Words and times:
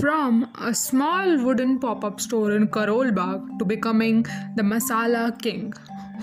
From 0.00 0.50
a 0.58 0.74
small 0.74 1.44
wooden 1.44 1.78
pop 1.80 2.04
up 2.04 2.20
store 2.20 2.52
in 2.52 2.68
Karol 2.68 3.10
Bagh 3.12 3.58
to 3.58 3.64
becoming 3.64 4.22
the 4.54 4.62
Masala 4.62 5.40
King. 5.40 5.72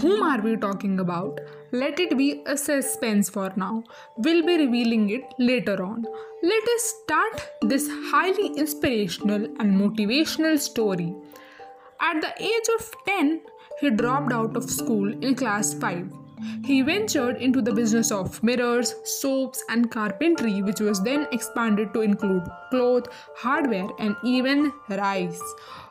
Whom 0.00 0.22
are 0.22 0.40
we 0.40 0.56
talking 0.56 1.00
about? 1.00 1.40
Let 1.72 1.98
it 1.98 2.16
be 2.16 2.42
a 2.46 2.56
suspense 2.56 3.28
for 3.28 3.52
now. 3.56 3.82
We'll 4.16 4.46
be 4.46 4.56
revealing 4.58 5.10
it 5.10 5.24
later 5.38 5.82
on. 5.82 6.04
Let 6.42 6.68
us 6.74 6.94
start 7.02 7.50
this 7.62 7.88
highly 8.10 8.48
inspirational 8.56 9.44
and 9.58 9.76
motivational 9.80 10.58
story. 10.58 11.14
At 12.00 12.20
the 12.20 12.32
age 12.42 12.68
of 12.78 12.94
10, 13.06 13.40
he 13.80 13.90
dropped 13.90 14.32
out 14.32 14.56
of 14.56 14.70
school 14.70 15.12
in 15.22 15.34
class 15.34 15.74
5 15.74 16.12
he 16.64 16.82
ventured 16.82 17.36
into 17.36 17.62
the 17.62 17.72
business 17.72 18.10
of 18.10 18.42
mirrors, 18.42 18.94
soaps, 19.04 19.62
and 19.68 19.90
carpentry, 19.90 20.62
which 20.62 20.80
was 20.80 21.02
then 21.02 21.26
expanded 21.32 21.92
to 21.94 22.02
include 22.02 22.42
cloth, 22.70 23.08
hardware, 23.36 23.88
and 23.98 24.16
even 24.24 24.72
rice. 24.88 25.42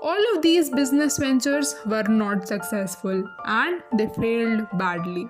All 0.00 0.36
of 0.36 0.42
these 0.42 0.70
business 0.70 1.18
ventures 1.18 1.74
were 1.84 2.04
not 2.04 2.46
successful 2.46 3.24
and 3.46 3.82
they 3.96 4.06
failed 4.06 4.68
badly. 4.74 5.28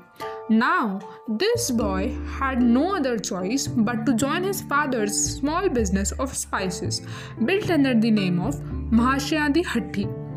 Now, 0.51 1.01
this 1.27 1.71
boy 1.71 2.15
had 2.39 2.61
no 2.61 2.97
other 2.97 3.19
choice 3.19 3.67
but 3.67 4.05
to 4.05 4.15
join 4.15 4.45
his 4.45 4.61
father's 4.63 5.37
small 5.39 5.69
business 5.71 6.13
of 6.13 6.37
spices, 6.37 7.01
built 7.45 7.71
under 7.71 7.95
the 7.95 8.11
name 8.11 8.41
of 8.41 8.57
Mahashayadi 8.91 9.65
Hatti. 9.65 10.28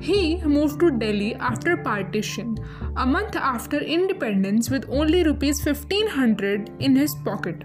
He 0.00 0.36
moved 0.42 0.80
to 0.80 0.90
Delhi 0.90 1.34
after 1.34 1.76
partition, 1.76 2.56
a 2.96 3.04
month 3.04 3.36
after 3.36 3.78
independence, 3.78 4.70
with 4.70 4.88
only 4.88 5.24
rupees 5.24 5.64
1500 5.64 6.70
in 6.80 6.94
his 6.96 7.14
pocket. 7.24 7.64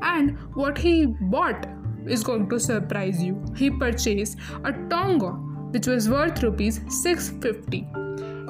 And 0.00 0.38
what 0.54 0.78
he 0.78 1.06
bought 1.06 1.66
is 2.06 2.22
going 2.22 2.48
to 2.50 2.60
surprise 2.60 3.22
you. 3.22 3.42
He 3.56 3.70
purchased 3.70 4.38
a 4.64 4.72
Tonga, 4.88 5.32
which 5.72 5.86
was 5.86 6.08
worth 6.08 6.42
rupees 6.42 6.80
650, 6.88 7.86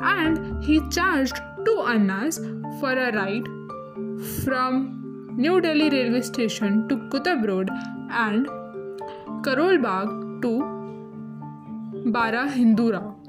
and 0.02 0.64
he 0.64 0.80
charged 0.90 1.40
two 1.64 1.84
annas 1.86 2.38
for 2.80 2.92
a 2.92 3.12
ride 3.12 3.46
from 4.44 5.34
New 5.36 5.60
Delhi 5.60 5.90
railway 5.90 6.20
station 6.20 6.88
to 6.88 6.96
Kutab 7.08 7.46
Road 7.48 7.70
and 8.10 8.46
Karol 9.44 9.78
Bagh 9.78 10.42
to 10.42 10.74
Bara 12.06 12.48
Hindu 12.50 12.92
Rao. 12.92 13.23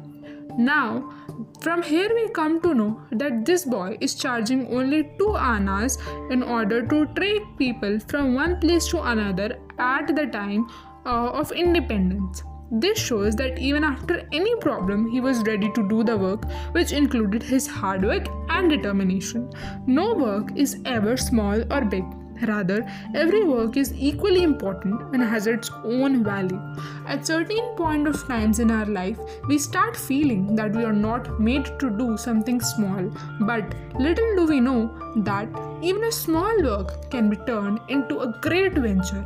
Now, 0.57 1.11
from 1.59 1.83
here 1.83 2.09
we 2.13 2.29
come 2.29 2.61
to 2.61 2.73
know 2.73 3.01
that 3.11 3.45
this 3.45 3.65
boy 3.65 3.97
is 3.99 4.15
charging 4.15 4.67
only 4.73 5.03
2 5.19 5.35
annas 5.35 5.97
in 6.29 6.43
order 6.43 6.81
to 6.87 7.05
take 7.15 7.57
people 7.57 7.99
from 7.99 8.33
one 8.35 8.59
place 8.59 8.87
to 8.87 9.01
another 9.01 9.57
at 9.77 10.15
the 10.15 10.27
time 10.27 10.67
uh, 11.05 11.29
of 11.29 11.51
independence. 11.51 12.43
This 12.71 12.97
shows 12.97 13.35
that 13.35 13.59
even 13.59 13.83
after 13.83 14.27
any 14.31 14.55
problem, 14.55 15.09
he 15.11 15.19
was 15.19 15.43
ready 15.43 15.71
to 15.73 15.87
do 15.87 16.03
the 16.03 16.17
work, 16.17 16.45
which 16.71 16.93
included 16.93 17.43
his 17.43 17.67
hard 17.67 18.03
work 18.03 18.27
and 18.49 18.69
determination. 18.69 19.51
No 19.85 20.13
work 20.13 20.55
is 20.55 20.81
ever 20.85 21.15
small 21.17 21.61
or 21.71 21.85
big. 21.85 22.05
Rather, 22.41 22.85
every 23.13 23.43
work 23.45 23.77
is 23.77 23.93
equally 23.93 24.43
important 24.43 25.01
and 25.13 25.23
has 25.23 25.47
its 25.47 25.71
own 25.83 26.23
value. 26.23 26.61
At 27.07 27.25
certain 27.25 27.75
point 27.77 28.07
of 28.07 28.27
times 28.27 28.59
in 28.59 28.71
our 28.71 28.85
life, 28.85 29.17
we 29.47 29.57
start 29.57 29.95
feeling 29.95 30.55
that 30.55 30.75
we 30.75 30.83
are 30.83 30.93
not 30.93 31.39
made 31.39 31.65
to 31.79 31.89
do 31.89 32.17
something 32.17 32.59
small. 32.59 33.09
But 33.41 33.73
little 33.99 34.35
do 34.35 34.45
we 34.47 34.59
know 34.59 35.13
that 35.17 35.47
even 35.81 36.03
a 36.03 36.11
small 36.11 36.61
work 36.61 37.09
can 37.09 37.29
be 37.29 37.37
turned 37.47 37.79
into 37.87 38.19
a 38.19 38.37
great 38.41 38.73
venture. 38.73 39.23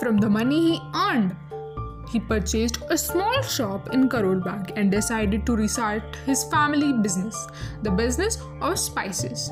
From 0.00 0.16
the 0.16 0.28
money 0.28 0.72
he 0.72 0.80
earned, 0.94 1.36
he 2.10 2.20
purchased 2.20 2.78
a 2.90 2.98
small 2.98 3.42
shop 3.42 3.92
in 3.92 4.08
Karol 4.08 4.40
Bagh 4.40 4.72
and 4.76 4.90
decided 4.90 5.46
to 5.46 5.56
restart 5.56 6.16
his 6.26 6.44
family 6.44 6.92
business, 6.92 7.46
the 7.82 7.90
business 7.90 8.38
of 8.60 8.78
spices. 8.78 9.50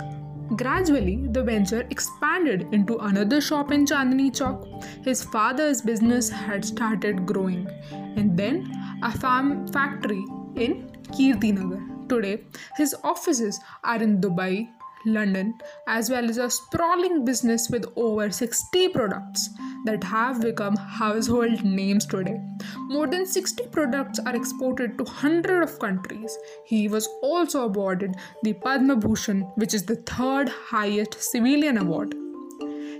Gradually, 0.56 1.28
the 1.28 1.42
venture 1.42 1.86
expanded 1.88 2.68
into 2.72 2.98
another 2.98 3.40
shop 3.40 3.72
in 3.72 3.86
Chandni 3.86 4.30
Chowk. 4.30 4.84
His 5.02 5.24
father's 5.24 5.80
business 5.80 6.28
had 6.28 6.62
started 6.62 7.24
growing, 7.24 7.66
and 7.92 8.36
then 8.36 8.70
a 9.02 9.10
farm 9.16 9.66
factory 9.68 10.22
in 10.56 10.90
Kirtinagar. 11.16 11.80
Today, 12.08 12.44
his 12.76 12.94
offices 13.02 13.58
are 13.82 14.02
in 14.02 14.20
Dubai, 14.20 14.68
London, 15.06 15.54
as 15.86 16.10
well 16.10 16.28
as 16.28 16.36
a 16.36 16.50
sprawling 16.50 17.24
business 17.24 17.70
with 17.70 17.86
over 17.96 18.30
60 18.30 18.88
products 18.90 19.48
that 19.84 20.04
have 20.04 20.40
become 20.40 20.76
household 20.76 21.64
names 21.64 22.06
today. 22.06 22.40
More 22.88 23.06
than 23.06 23.26
60 23.26 23.64
products 23.68 24.18
are 24.20 24.36
exported 24.36 24.96
to 24.98 25.04
hundreds 25.04 25.72
of 25.72 25.78
countries. 25.78 26.36
He 26.64 26.88
was 26.88 27.08
also 27.22 27.64
awarded 27.64 28.14
the 28.42 28.52
Padma 28.52 28.96
Bhushan, 28.96 29.42
which 29.56 29.74
is 29.74 29.84
the 29.84 29.96
third 29.96 30.48
highest 30.48 31.20
civilian 31.20 31.78
award. 31.78 32.14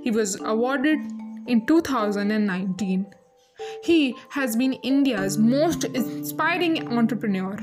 He 0.03 0.10
was 0.10 0.41
awarded 0.41 0.98
in 1.47 1.66
2019. 1.66 3.06
He 3.84 4.16
has 4.31 4.56
been 4.56 4.72
India's 4.72 5.38
most 5.38 5.84
inspiring 5.84 6.88
entrepreneur 6.88 7.56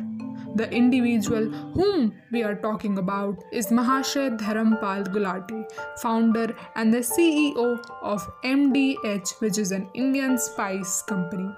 the 0.56 0.70
individual 0.72 1.50
whom 1.74 2.14
we 2.32 2.44
are 2.44 2.56
talking 2.56 2.98
about 2.98 3.44
is 3.52 3.68
Mahashay 3.68 4.38
Dharampal 4.38 5.08
Gulati, 5.08 5.66
founder 6.02 6.56
and 6.76 6.94
the 6.94 7.00
CEO 7.00 7.80
of 8.02 8.28
MDH, 8.44 9.40
which 9.40 9.58
is 9.58 9.72
an 9.72 9.90
Indian 9.94 10.38
spice 10.38 11.02
company. 11.02 11.50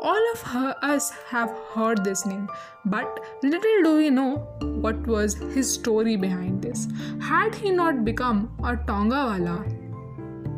All 0.00 0.32
of 0.32 0.42
her, 0.42 0.74
us 0.82 1.10
have 1.28 1.50
heard 1.74 2.04
this 2.04 2.26
name, 2.26 2.48
but 2.84 3.20
little 3.42 3.82
do 3.82 3.96
we 3.96 4.10
know 4.10 4.36
what 4.60 5.06
was 5.06 5.34
his 5.34 5.72
story 5.72 6.16
behind 6.16 6.62
this. 6.62 6.88
Had 7.20 7.54
he 7.54 7.70
not 7.70 8.04
become 8.04 8.54
a 8.60 8.76
Tongawala, 8.76 9.84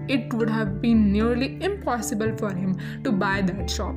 it 0.08 0.32
would 0.34 0.50
have 0.50 0.80
been 0.80 1.12
nearly 1.12 1.58
impossible 1.62 2.36
for 2.36 2.52
him 2.52 2.76
to 3.04 3.12
buy 3.12 3.40
that 3.42 3.70
shop. 3.70 3.94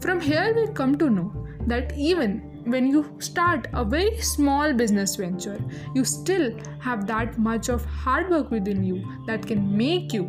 From 0.00 0.20
here, 0.20 0.52
we 0.54 0.72
come 0.72 0.98
to 0.98 1.08
know 1.08 1.32
that 1.66 1.92
even 1.96 2.51
when 2.64 2.86
you 2.86 3.16
start 3.18 3.66
a 3.72 3.84
very 3.84 4.16
small 4.18 4.72
business 4.72 5.16
venture, 5.16 5.58
you 5.94 6.04
still 6.04 6.52
have 6.80 7.06
that 7.06 7.38
much 7.38 7.68
of 7.68 7.84
hard 7.84 8.30
work 8.30 8.50
within 8.50 8.84
you 8.84 9.04
that 9.26 9.46
can 9.46 9.76
make 9.76 10.12
you 10.12 10.24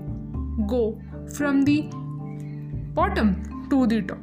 go 0.67 0.99
from 1.35 1.63
the 1.63 1.89
bottom 2.93 3.67
to 3.69 3.87
the 3.87 4.01
top. 4.01 4.19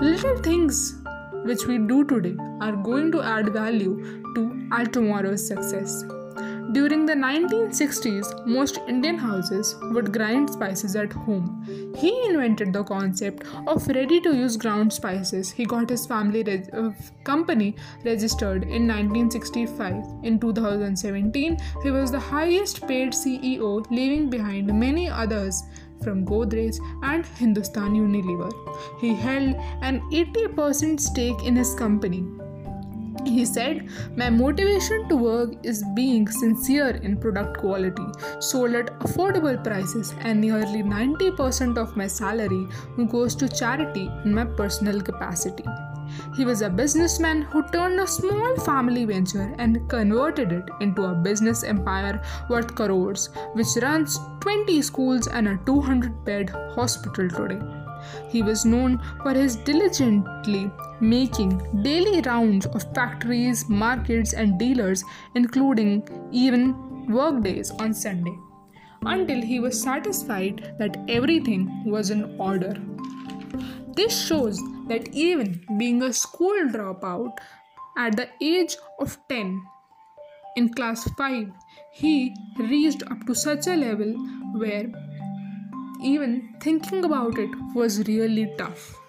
Little 0.00 0.36
things 0.38 0.96
which 1.44 1.66
we 1.66 1.78
do 1.78 2.04
today 2.04 2.34
are 2.60 2.76
going 2.76 3.12
to 3.12 3.22
add 3.22 3.52
value 3.52 4.22
to 4.34 4.68
our 4.72 4.84
tomorrow's 4.84 5.46
success. 5.46 6.04
During 6.74 7.06
the 7.06 7.14
1960s, 7.14 8.46
most 8.46 8.78
Indian 8.88 9.16
houses 9.16 9.76
would 9.92 10.12
grind 10.12 10.50
spices 10.50 10.96
at 10.96 11.12
home. 11.12 11.92
He 11.96 12.10
invented 12.26 12.72
the 12.72 12.82
concept 12.82 13.44
of 13.68 13.86
ready 13.86 14.20
to 14.22 14.34
use 14.34 14.56
ground 14.56 14.92
spices. 14.92 15.52
He 15.52 15.66
got 15.66 15.88
his 15.88 16.04
family 16.04 16.42
uh, 16.72 16.90
company 17.22 17.76
registered 18.04 18.64
in 18.64 18.88
1965. 18.88 20.02
In 20.24 20.40
2017, 20.40 21.58
he 21.84 21.90
was 21.92 22.10
the 22.10 22.18
highest 22.18 22.88
paid 22.88 23.12
CEO, 23.12 23.88
leaving 23.92 24.28
behind 24.28 24.66
many 24.76 25.08
others 25.08 25.62
from 26.02 26.26
Godrej 26.26 26.76
and 27.04 27.24
Hindustan 27.24 27.94
Unilever. 27.94 28.52
He 29.00 29.14
held 29.14 29.54
an 29.80 30.00
80% 30.10 30.98
stake 30.98 31.44
in 31.44 31.54
his 31.54 31.72
company. 31.76 32.24
He 33.26 33.44
said, 33.44 33.88
My 34.16 34.30
motivation 34.30 35.08
to 35.08 35.16
work 35.16 35.54
is 35.62 35.82
being 35.94 36.28
sincere 36.28 37.00
in 37.02 37.16
product 37.16 37.58
quality, 37.58 38.06
sold 38.38 38.74
at 38.74 38.98
affordable 39.00 39.62
prices, 39.62 40.14
and 40.20 40.40
nearly 40.40 40.82
90% 40.82 41.78
of 41.78 41.96
my 41.96 42.06
salary 42.06 42.66
goes 43.08 43.34
to 43.36 43.48
charity 43.48 44.10
in 44.24 44.34
my 44.34 44.44
personal 44.44 45.00
capacity. 45.00 45.64
He 46.36 46.44
was 46.44 46.62
a 46.62 46.68
businessman 46.68 47.42
who 47.42 47.62
turned 47.68 47.98
a 47.98 48.06
small 48.06 48.56
family 48.56 49.04
venture 49.04 49.54
and 49.58 49.88
converted 49.88 50.52
it 50.52 50.68
into 50.80 51.04
a 51.04 51.14
business 51.14 51.64
empire 51.64 52.22
worth 52.48 52.74
crores, 52.74 53.30
which 53.54 53.76
runs 53.82 54.18
20 54.40 54.82
schools 54.82 55.26
and 55.26 55.48
a 55.48 55.58
200 55.64 56.24
bed 56.24 56.50
hospital 56.50 57.28
today. 57.28 57.83
He 58.28 58.42
was 58.42 58.64
known 58.64 59.00
for 59.22 59.32
his 59.32 59.56
diligently 59.56 60.70
making 61.00 61.82
daily 61.82 62.20
rounds 62.22 62.66
of 62.66 62.82
factories, 62.94 63.68
markets, 63.68 64.32
and 64.32 64.58
dealers, 64.58 65.04
including 65.34 66.08
even 66.32 67.06
workdays 67.08 67.70
on 67.72 67.94
Sunday, 67.94 68.36
until 69.02 69.40
he 69.40 69.60
was 69.60 69.80
satisfied 69.80 70.74
that 70.78 70.96
everything 71.08 71.84
was 71.84 72.10
in 72.10 72.40
order. 72.40 72.74
This 73.94 74.26
shows 74.26 74.58
that 74.88 75.08
even 75.12 75.64
being 75.78 76.02
a 76.02 76.12
school 76.12 76.68
dropout 76.68 77.38
at 77.96 78.16
the 78.16 78.28
age 78.40 78.76
of 78.98 79.16
10 79.28 79.62
in 80.56 80.72
class 80.74 81.08
5, 81.16 81.50
he 81.92 82.34
reached 82.58 83.02
up 83.10 83.24
to 83.26 83.34
such 83.34 83.66
a 83.66 83.76
level 83.76 84.12
where 84.54 84.86
even 86.04 86.54
thinking 86.60 87.04
about 87.04 87.38
it 87.38 87.50
was 87.74 88.06
really 88.06 88.52
tough. 88.58 89.00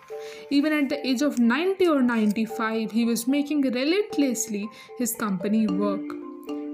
Even 0.49 0.73
at 0.73 0.89
the 0.89 1.05
age 1.05 1.21
of 1.21 1.39
90 1.39 1.87
or 1.87 2.01
95, 2.01 2.91
he 2.91 3.05
was 3.05 3.27
making 3.27 3.61
relentlessly 3.61 4.67
his 4.97 5.13
company 5.13 5.67
work. 5.67 6.01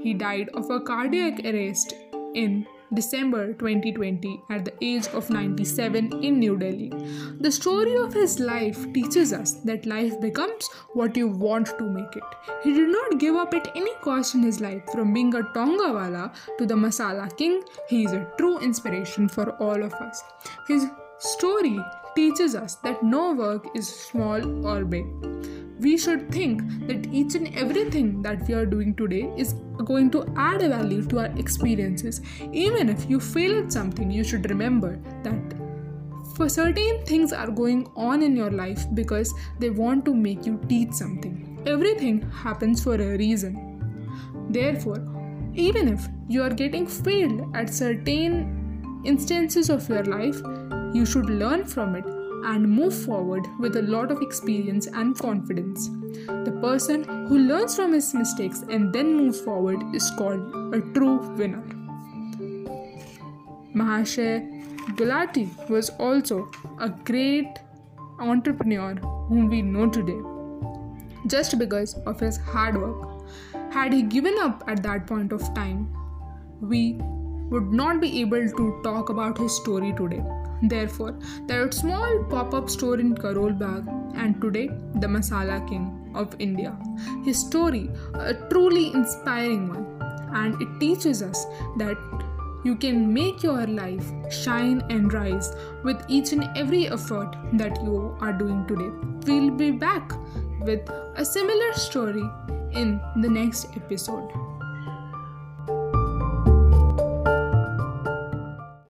He 0.04 0.14
died 0.14 0.50
of 0.54 0.70
a 0.70 0.80
cardiac 0.80 1.44
arrest 1.44 1.96
in 2.34 2.66
December 2.94 3.54
2020 3.54 4.44
at 4.50 4.66
the 4.66 4.74
age 4.82 5.08
of 5.08 5.30
97 5.30 6.24
in 6.24 6.40
New 6.40 6.58
Delhi. 6.58 6.92
The 7.40 7.52
story 7.52 7.96
of 7.96 8.14
his 8.14 8.40
life 8.40 8.92
teaches 8.94 9.32
us 9.32 9.54
that 9.70 9.86
life 9.86 10.20
becomes 10.20 10.68
what 10.94 11.16
you 11.16 11.30
want 11.30 11.68
to 11.68 11.90
make 11.90 12.16
it. 12.18 12.24
He 12.64 12.74
did 12.74 12.90
not 12.90 13.18
give 13.18 13.36
up 13.36 13.54
at 13.54 13.72
any 13.76 13.94
cost 14.02 14.36
in 14.36 14.44
his 14.44 14.60
life 14.60 14.84
from 14.92 15.14
being 15.14 15.34
a 15.36 15.44
Tongawala 15.56 16.34
to 16.58 16.66
the 16.66 16.76
Masala 16.76 17.36
King. 17.38 17.64
He 17.88 18.04
is 18.04 18.12
a 18.12 18.28
true 18.38 18.60
inspiration 18.60 19.30
for 19.30 19.52
all 19.52 19.82
of 19.82 19.94
us. 19.94 20.22
His 20.68 20.86
story 21.20 21.80
teaches 22.16 22.56
us 22.56 22.76
that 22.76 23.02
no 23.04 23.34
work 23.34 23.68
is 23.74 23.88
small 23.88 24.68
or 24.68 24.84
big 24.84 25.06
we 25.82 25.98
should 25.98 26.32
think 26.32 26.62
that 26.88 27.08
each 27.12 27.36
and 27.36 27.54
everything 27.56 28.22
that 28.22 28.48
we 28.48 28.54
are 28.54 28.66
doing 28.66 28.94
today 28.96 29.32
is 29.36 29.54
going 29.86 30.12
to 30.12 30.26
add 30.38 30.62
a 30.62 30.70
value 30.70 31.04
to 31.08 31.20
our 31.20 31.32
experiences. 31.38 32.22
Even 32.52 32.88
if 32.90 33.10
you 33.10 33.20
fail 33.20 33.64
at 33.64 33.72
something, 33.72 34.12
you 34.12 34.24
should 34.24 34.48
remember 34.50 35.00
that 35.24 35.56
for 36.36 36.48
certain 36.48 37.04
things 37.06 37.34
are 37.34 37.50
going 37.50 37.90
on 37.96 38.22
in 38.22 38.36
your 38.36 38.52
life 38.52 38.86
because 38.94 39.34
they 39.60 39.70
want 39.70 40.06
to 40.06 40.14
make 40.14 40.46
you 40.46 40.60
teach 40.70 40.92
something. 40.92 41.60
Everything 41.66 42.22
happens 42.32 42.84
for 42.84 42.96
a 42.96 43.18
reason. 43.18 43.68
Therefore, 44.50 45.04
even 45.56 45.88
if 45.88 46.08
you 46.28 46.44
are 46.44 46.50
getting 46.50 46.86
failed 46.86 47.56
at 47.56 47.74
certain 47.74 49.02
instances 49.04 49.70
of 49.70 49.88
your 49.90 50.04
life, 50.04 50.40
you 50.94 51.06
should 51.06 51.26
learn 51.26 51.66
from 51.66 51.96
it 51.96 52.06
and 52.44 52.70
move 52.70 52.94
forward 52.94 53.48
with 53.60 53.76
a 53.78 53.82
lot 53.82 54.12
of 54.12 54.22
experience 54.22 54.88
and 54.88 55.18
confidence. 55.18 55.90
The 56.28 56.58
person 56.62 57.04
who 57.28 57.40
learns 57.40 57.76
from 57.76 57.94
his 57.94 58.14
mistakes 58.14 58.64
and 58.70 58.94
then 58.94 59.16
moves 59.16 59.42
forward 59.42 59.84
is 59.94 60.10
called 60.18 60.76
a 60.76 60.82
true 60.94 61.18
winner. 61.36 61.64
Mahashay 63.76 64.62
Gulati 64.96 65.48
was 65.70 65.90
also 65.92 66.50
a 66.80 66.90
great 66.90 67.60
entrepreneur 68.20 68.96
whom 69.30 69.48
we 69.48 69.62
know 69.62 69.90
today 69.90 70.20
just 71.28 71.58
because 71.60 71.96
of 72.06 72.20
his 72.20 72.38
hard 72.38 72.82
work. 72.82 73.08
Had 73.72 73.94
he 73.94 74.02
given 74.02 74.36
up 74.40 74.64
at 74.68 74.84
that 74.84 75.08
point 75.08 75.32
of 75.32 75.42
time, 75.54 75.88
we 76.60 76.98
would 77.50 77.72
not 77.72 78.02
be 78.02 78.22
able 78.22 78.50
to 78.50 78.82
talk 78.84 79.10
about 79.10 79.38
his 79.38 79.56
story 79.56 79.94
today. 79.94 80.24
Therefore, 80.64 81.16
a 81.50 81.72
small 81.72 82.24
pop-up 82.30 82.70
store 82.70 83.00
in 83.00 83.16
Karol 83.16 83.52
Bagh 83.52 83.88
and 84.16 84.40
today 84.42 84.68
the 84.96 85.08
Masala 85.08 85.68
King 85.68 86.12
of 86.14 86.36
India. 86.40 86.78
His 87.24 87.40
story, 87.40 87.90
a 88.14 88.34
truly 88.50 88.94
inspiring 88.94 89.70
one, 89.70 89.86
and 90.34 90.62
it 90.62 90.80
teaches 90.80 91.24
us 91.24 91.46
that 91.78 91.98
you 92.64 92.76
can 92.76 93.12
make 93.12 93.42
your 93.42 93.66
life 93.66 94.06
shine 94.30 94.84
and 94.90 95.12
rise 95.12 95.56
with 95.84 96.04
each 96.08 96.32
and 96.32 96.48
every 96.56 96.88
effort 96.88 97.36
that 97.54 97.82
you 97.84 98.16
are 98.22 98.34
doing 98.34 98.66
today. 98.68 98.92
We'll 99.26 99.50
be 99.52 99.72
back 99.72 100.14
with 100.62 100.88
a 101.16 101.26
similar 101.26 101.74
story 101.74 102.24
in 102.74 103.02
the 103.22 103.30
next 103.30 103.68
episode. 103.76 104.30